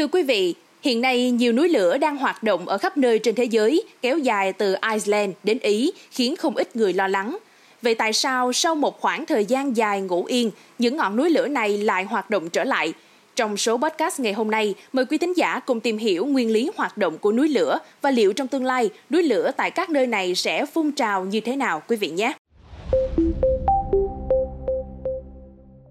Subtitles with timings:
[0.00, 3.34] Thưa quý vị, hiện nay nhiều núi lửa đang hoạt động ở khắp nơi trên
[3.34, 7.38] thế giới, kéo dài từ Iceland đến Ý, khiến không ít người lo lắng.
[7.82, 11.46] Vậy tại sao sau một khoảng thời gian dài ngủ yên, những ngọn núi lửa
[11.46, 12.92] này lại hoạt động trở lại?
[13.36, 16.70] Trong số podcast ngày hôm nay, mời quý thính giả cùng tìm hiểu nguyên lý
[16.76, 20.06] hoạt động của núi lửa và liệu trong tương lai núi lửa tại các nơi
[20.06, 22.32] này sẽ phun trào như thế nào quý vị nhé.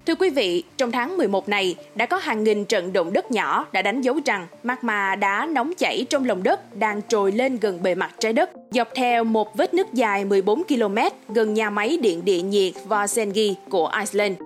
[0.09, 3.67] Thưa quý vị, trong tháng 11 này đã có hàng nghìn trận động đất nhỏ
[3.71, 7.83] đã đánh dấu rằng magma đá nóng chảy trong lòng đất đang trồi lên gần
[7.83, 10.97] bề mặt trái đất, dọc theo một vết nứt dài 14 km
[11.29, 14.37] gần nhà máy điện địa nhiệt Varsengi của Iceland.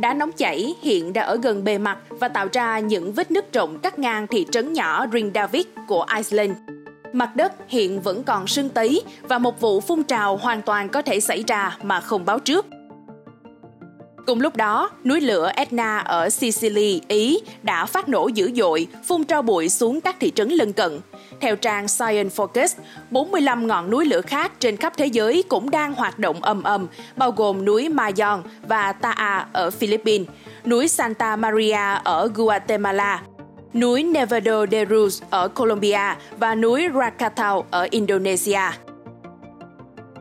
[0.00, 3.52] Đá nóng chảy hiện đã ở gần bề mặt và tạo ra những vết nứt
[3.52, 6.52] rộng cắt ngang thị trấn nhỏ Ringdavik của Iceland.
[7.12, 11.02] Mặt đất hiện vẫn còn sưng tấy và một vụ phun trào hoàn toàn có
[11.02, 12.66] thể xảy ra mà không báo trước.
[14.26, 19.24] Cùng lúc đó, núi lửa Etna ở Sicily, Ý đã phát nổ dữ dội, phun
[19.24, 21.00] tro bụi xuống các thị trấn lân cận.
[21.40, 22.68] Theo trang Science Focus,
[23.10, 26.86] 45 ngọn núi lửa khác trên khắp thế giới cũng đang hoạt động ầm ầm,
[27.16, 30.28] bao gồm núi Mayon và Taa ở Philippines,
[30.64, 33.22] núi Santa Maria ở Guatemala,
[33.74, 38.60] núi Nevado de Ruz ở Colombia và núi Rakatau ở Indonesia.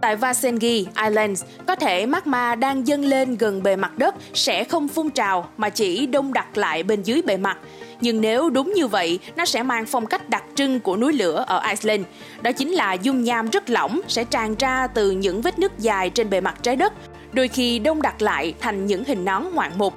[0.01, 4.87] Tại Vasengi Islands, có thể magma đang dâng lên gần bề mặt đất sẽ không
[4.87, 7.57] phun trào mà chỉ đông đặc lại bên dưới bề mặt.
[8.01, 11.43] Nhưng nếu đúng như vậy, nó sẽ mang phong cách đặc trưng của núi lửa
[11.47, 12.05] ở Iceland.
[12.41, 16.09] Đó chính là dung nham rất lỏng sẽ tràn ra từ những vết nứt dài
[16.09, 16.93] trên bề mặt trái đất,
[17.31, 19.93] đôi khi đông đặc lại thành những hình nón ngoạn mục.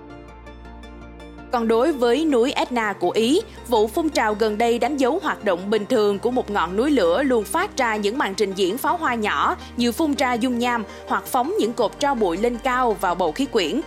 [1.55, 5.44] Còn đối với núi Etna của Ý, vụ phun trào gần đây đánh dấu hoạt
[5.44, 8.78] động bình thường của một ngọn núi lửa luôn phát ra những màn trình diễn
[8.78, 12.58] pháo hoa nhỏ như phun ra dung nham hoặc phóng những cột tro bụi lên
[12.64, 13.80] cao vào bầu khí quyển.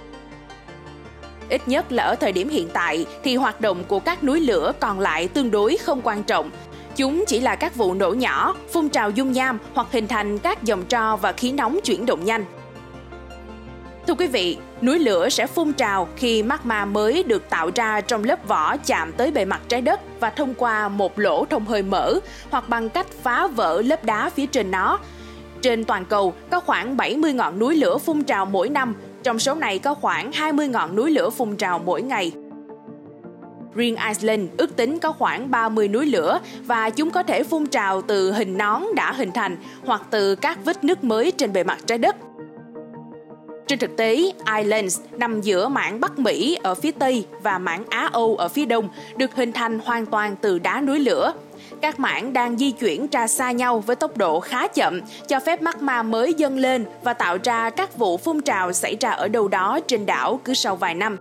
[1.50, 4.72] Ít nhất là ở thời điểm hiện tại thì hoạt động của các núi lửa
[4.80, 6.50] còn lại tương đối không quan trọng.
[6.96, 10.64] Chúng chỉ là các vụ nổ nhỏ, phun trào dung nham hoặc hình thành các
[10.64, 12.46] dòng tro và khí nóng chuyển động nhanh.
[14.08, 18.24] Thưa quý vị, núi lửa sẽ phun trào khi magma mới được tạo ra trong
[18.24, 21.84] lớp vỏ chạm tới bề mặt trái đất và thông qua một lỗ thông hơi
[21.84, 22.20] mở
[22.50, 25.00] hoặc bằng cách phá vỡ lớp đá phía trên nó.
[25.62, 29.56] Trên toàn cầu có khoảng 70 ngọn núi lửa phun trào mỗi năm, trong số
[29.56, 32.32] này có khoảng 20 ngọn núi lửa phun trào mỗi ngày.
[33.76, 38.02] Riêng Iceland ước tính có khoảng 30 núi lửa và chúng có thể phun trào
[38.02, 41.78] từ hình nón đã hình thành hoặc từ các vết nứt mới trên bề mặt
[41.86, 42.16] trái đất.
[43.68, 48.10] Trên thực tế, Islands nằm giữa mảng Bắc Mỹ ở phía Tây và mảng Á
[48.14, 51.34] Âu ở phía Đông, được hình thành hoàn toàn từ đá núi lửa.
[51.82, 55.62] Các mảng đang di chuyển ra xa nhau với tốc độ khá chậm, cho phép
[55.62, 59.48] magma mới dâng lên và tạo ra các vụ phun trào xảy ra ở đâu
[59.48, 61.18] đó trên đảo cứ sau vài năm.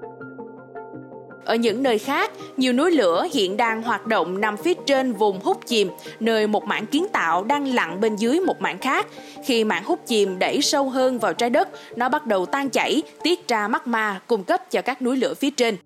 [1.47, 5.41] Ở những nơi khác, nhiều núi lửa hiện đang hoạt động nằm phía trên vùng
[5.41, 5.91] hút chìm,
[6.21, 9.07] nơi một mảng kiến tạo đang lặn bên dưới một mảng khác.
[9.45, 13.03] Khi mảng hút chìm đẩy sâu hơn vào trái đất, nó bắt đầu tan chảy,
[13.23, 15.77] tiết ra magma cung cấp cho các núi lửa phía trên.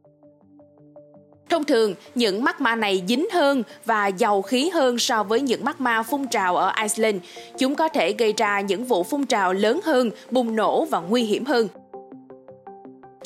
[1.51, 6.03] Thông thường, những magma này dính hơn và giàu khí hơn so với những magma
[6.03, 7.17] phun trào ở Iceland.
[7.59, 11.23] Chúng có thể gây ra những vụ phun trào lớn hơn, bùng nổ và nguy
[11.23, 11.69] hiểm hơn.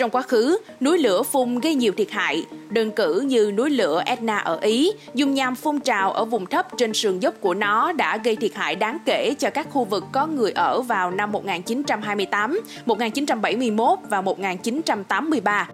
[0.04, 4.02] Trong quá khứ, núi lửa phun gây nhiều thiệt hại, đơn cử như núi lửa
[4.06, 7.92] Etna ở Ý, dung nham phun trào ở vùng thấp trên sườn dốc của nó
[7.92, 11.32] đã gây thiệt hại đáng kể cho các khu vực có người ở vào năm
[11.32, 15.68] 1928, 1971 và 1983.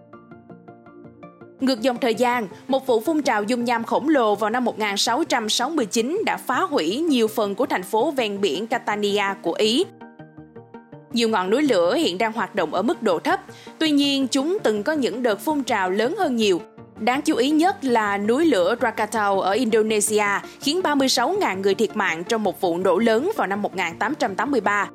[1.61, 6.23] Ngược dòng thời gian, một vụ phun trào dung nham khổng lồ vào năm 1669
[6.27, 9.85] đã phá hủy nhiều phần của thành phố ven biển Catania của Ý,
[11.13, 13.41] nhiều ngọn núi lửa hiện đang hoạt động ở mức độ thấp,
[13.79, 16.61] tuy nhiên chúng từng có những đợt phun trào lớn hơn nhiều.
[16.99, 20.27] Đáng chú ý nhất là núi lửa Krakatau ở Indonesia
[20.61, 24.91] khiến 36.000 người thiệt mạng trong một vụ nổ lớn vào năm 1883.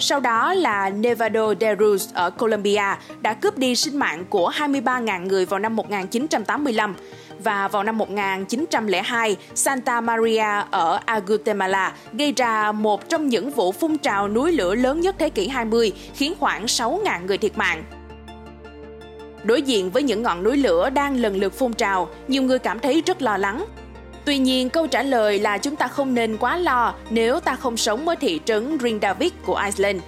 [0.00, 5.26] Sau đó là Nevado de Ruz ở Colombia đã cướp đi sinh mạng của 23.000
[5.26, 6.94] người vào năm 1985
[7.44, 13.98] và vào năm 1902, Santa Maria ở Guatemala gây ra một trong những vụ phun
[13.98, 17.84] trào núi lửa lớn nhất thế kỷ 20, khiến khoảng 6.000 người thiệt mạng.
[19.44, 22.78] Đối diện với những ngọn núi lửa đang lần lượt phun trào, nhiều người cảm
[22.78, 23.64] thấy rất lo lắng.
[24.28, 27.76] Tuy nhiên, câu trả lời là chúng ta không nên quá lo nếu ta không
[27.76, 30.00] sống ở thị trấn Ringdavik của Iceland.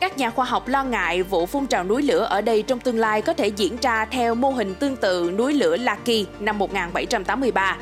[0.00, 2.98] Các nhà khoa học lo ngại vụ phun trào núi lửa ở đây trong tương
[2.98, 7.76] lai có thể diễn ra theo mô hình tương tự núi lửa Laki năm 1783.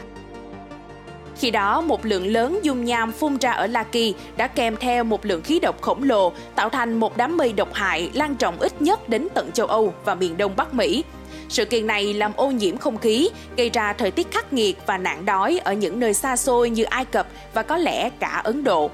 [1.36, 5.26] Khi đó, một lượng lớn dung nham phun ra ở Laki đã kèm theo một
[5.26, 8.82] lượng khí độc khổng lồ, tạo thành một đám mây độc hại lan rộng ít
[8.82, 11.04] nhất đến tận châu Âu và miền đông Bắc Mỹ.
[11.48, 14.98] Sự kiện này làm ô nhiễm không khí, gây ra thời tiết khắc nghiệt và
[14.98, 18.64] nạn đói ở những nơi xa xôi như Ai Cập và có lẽ cả Ấn
[18.64, 18.90] Độ.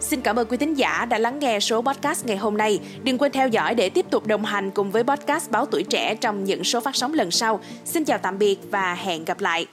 [0.00, 2.80] Xin cảm ơn quý thính giả đã lắng nghe số podcast ngày hôm nay.
[3.02, 6.14] Đừng quên theo dõi để tiếp tục đồng hành cùng với podcast Báo Tuổi Trẻ
[6.14, 7.60] trong những số phát sóng lần sau.
[7.84, 9.66] Xin chào tạm biệt và hẹn gặp lại.